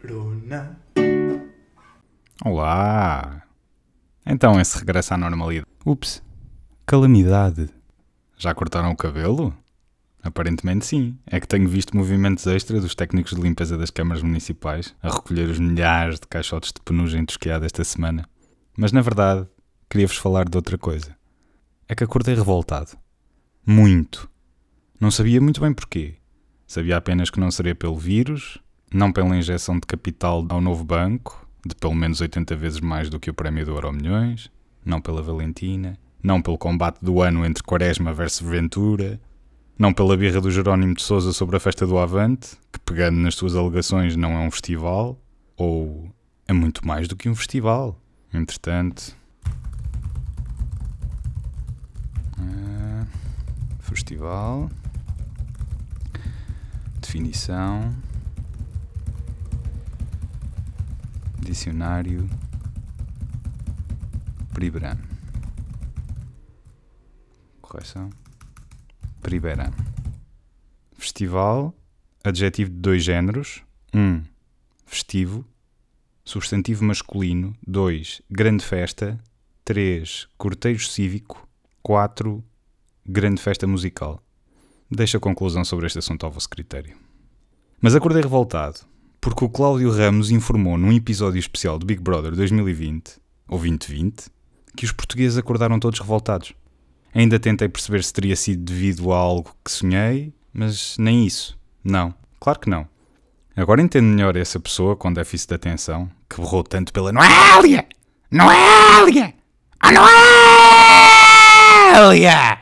[0.00, 0.80] Corona.
[2.42, 3.42] Olá!
[4.24, 5.66] Então esse regresso à normalidade.
[5.84, 6.22] Ups,
[6.86, 7.68] calamidade.
[8.38, 9.54] Já cortaram o cabelo?
[10.22, 11.18] Aparentemente sim.
[11.26, 15.50] É que tenho visto movimentos extra dos técnicos de limpeza das câmaras municipais a recolher
[15.50, 18.26] os milhares de caixotes de penugem tosqueada esta semana.
[18.74, 19.46] Mas na verdade,
[19.90, 21.14] queria-vos falar de outra coisa.
[21.86, 22.96] É que acordei revoltado.
[23.66, 24.30] Muito.
[24.98, 26.14] Não sabia muito bem porquê.
[26.66, 28.58] Sabia apenas que não seria pelo vírus,
[28.92, 33.20] não pela injeção de capital ao novo banco, de pelo menos 80 vezes mais do
[33.20, 34.50] que o prémio do Euro Milhões,
[34.84, 39.20] não pela Valentina, não pelo combate do ano entre Quaresma versus Ventura,
[39.78, 43.34] não pela birra do Jerónimo de Souza sobre a festa do Avante, que pegando nas
[43.34, 45.20] suas alegações não é um festival,
[45.56, 46.10] ou
[46.48, 48.00] é muito mais do que um festival.
[48.32, 49.14] Entretanto.
[52.38, 53.06] Ah,
[53.80, 54.70] festival.
[57.16, 57.96] Definição.
[61.40, 62.28] Dicionário.
[64.52, 64.98] Pribram.
[67.62, 68.10] Correção.
[69.22, 69.72] Priberam.
[70.98, 71.74] Festival.
[72.22, 73.62] Adjetivo de dois géneros.
[73.94, 73.98] 1.
[73.98, 74.22] Um,
[74.84, 75.42] festivo.
[76.22, 77.56] Substantivo masculino.
[77.66, 78.20] 2.
[78.30, 79.18] Grande festa.
[79.64, 80.28] 3.
[80.36, 81.48] Cortejo cívico.
[81.82, 82.44] 4.
[83.06, 84.22] Grande festa musical.
[84.90, 87.05] Deixo a conclusão sobre este assunto ao vosso critério.
[87.80, 88.80] Mas acordei revoltado,
[89.20, 93.18] porque o Cláudio Ramos informou num episódio especial do Big Brother 2020,
[93.48, 94.30] ou 2020,
[94.74, 96.54] que os portugueses acordaram todos revoltados.
[97.14, 101.58] Ainda tentei perceber se teria sido devido a algo que sonhei, mas nem isso.
[101.84, 102.88] Não, claro que não.
[103.54, 107.86] Agora entendo melhor essa pessoa com déficit de atenção que berrou tanto pela Noélia!
[108.30, 109.34] Noélia!
[109.80, 109.92] A
[111.92, 112.60] Noélia!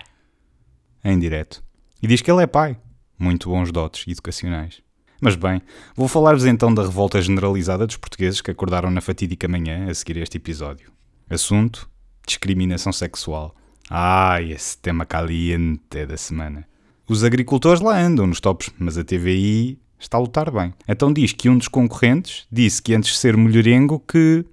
[1.05, 1.63] Em direto.
[2.03, 2.77] E diz que ele é pai.
[3.19, 4.84] Muito bons dotes educacionais.
[5.25, 5.63] Mas bem,
[5.97, 10.19] vou falar-vos então da revolta generalizada dos portugueses que acordaram na fatídica manhã a seguir
[10.19, 10.93] este episódio.
[11.31, 11.89] Assunto:
[12.27, 13.57] discriminação sexual.
[13.89, 16.69] Ai, esse tema caliente da semana.
[17.09, 20.75] Os agricultores lá andam nos tops, mas a TVI está a lutar bem.
[20.87, 24.45] Então diz que um dos concorrentes disse que antes de ser mulherengo que...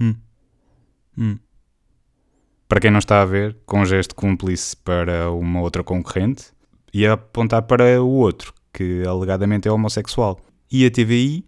[0.00, 0.16] Hum.
[1.16, 1.38] Hum.
[2.68, 6.46] Para quem não está a ver, com gesto cúmplice para uma outra concorrente,
[6.92, 10.40] ia apontar para o outro, que alegadamente é homossexual.
[10.70, 11.44] E a TVI,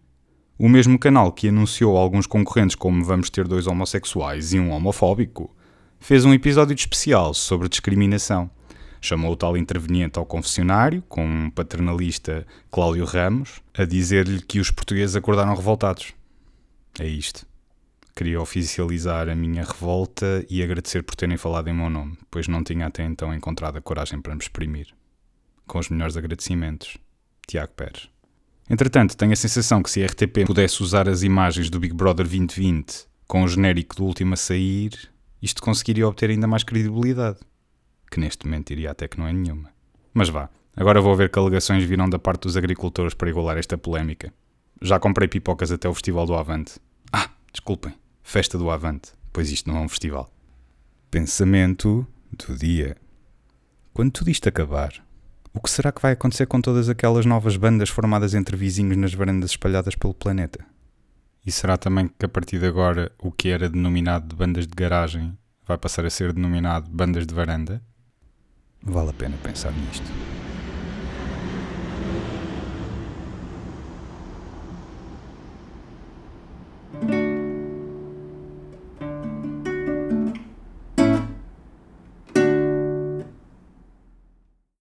[0.59, 5.55] o mesmo canal que anunciou alguns concorrentes como vamos ter dois homossexuais e um homofóbico,
[5.99, 8.51] fez um episódio especial sobre discriminação.
[9.01, 14.71] Chamou o tal interveniente ao confessionário, com um paternalista Cláudio Ramos, a dizer-lhe que os
[14.71, 16.15] portugueses acordaram revoltados.
[16.99, 17.47] É isto.
[18.17, 22.63] Queria oficializar a minha revolta e agradecer por terem falado em meu nome, pois não
[22.63, 24.87] tinha até então encontrado a coragem para me exprimir.
[25.67, 26.97] Com os melhores agradecimentos.
[27.47, 28.09] Tiago Pérez.
[28.69, 32.27] Entretanto, tenho a sensação que se a RTP pudesse usar as imagens do Big Brother
[32.27, 35.11] 2020 com o genérico do último a sair,
[35.43, 37.39] isto conseguiria obter ainda mais credibilidade.
[38.11, 39.71] Que neste momento iria até que não é nenhuma.
[40.13, 43.77] Mas vá, agora vou ver que alegações virão da parte dos agricultores para igualar esta
[43.77, 44.33] polémica.
[44.81, 46.79] Já comprei pipocas até o Festival do Avante.
[47.13, 50.33] Ah, desculpem, Festa do Avante, pois isto não é um festival.
[51.11, 52.97] Pensamento do dia.
[53.93, 55.04] Quando tudo isto acabar,
[55.55, 59.15] o que será que vai acontecer com todas aquelas novas bandas formadas entre vizinhos nas
[59.15, 60.67] varandas espalhadas pelo planeta?
[61.47, 64.75] E será também que a partir de agora o que era denominado de bandas de
[64.75, 67.81] garagem vai passar a ser denominado bandas de varanda?
[68.83, 70.11] Vale a pena pensar nisto.